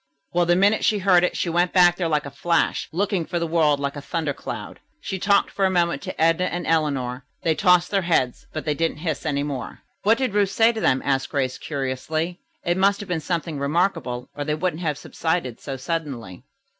[0.33, 3.35] Well, the minute she heard it she went back there like a flash, looking for
[3.35, 4.79] all the world like a thunder cloud.
[4.99, 7.23] She talked for a moment to Edna and Eleanor.
[7.43, 10.81] They tossed their heads, but they didn't hiss any more." "What did Ruth say to
[10.81, 12.39] them?" asked Grace curiously.
[12.65, 16.45] "It must have been something remarkable, or they wouldn't have subsided so suddenly."